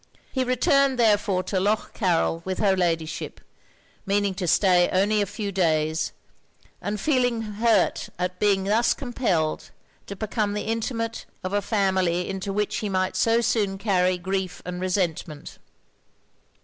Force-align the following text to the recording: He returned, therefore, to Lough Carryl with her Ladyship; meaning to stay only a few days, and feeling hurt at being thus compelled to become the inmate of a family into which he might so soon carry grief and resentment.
He 0.33 0.43
returned, 0.43 0.97
therefore, 0.97 1.43
to 1.43 1.59
Lough 1.59 1.85
Carryl 1.93 2.41
with 2.43 2.57
her 2.57 2.75
Ladyship; 2.75 3.39
meaning 4.03 4.33
to 4.33 4.47
stay 4.47 4.89
only 4.89 5.21
a 5.21 5.27
few 5.27 5.51
days, 5.51 6.11
and 6.81 6.99
feeling 6.99 7.41
hurt 7.43 8.09
at 8.17 8.39
being 8.39 8.63
thus 8.63 8.95
compelled 8.95 9.69
to 10.07 10.15
become 10.15 10.53
the 10.55 10.63
inmate 10.65 11.25
of 11.43 11.53
a 11.53 11.61
family 11.61 12.27
into 12.27 12.51
which 12.51 12.77
he 12.77 12.89
might 12.89 13.15
so 13.15 13.41
soon 13.41 13.77
carry 13.77 14.17
grief 14.17 14.59
and 14.65 14.81
resentment. 14.81 15.59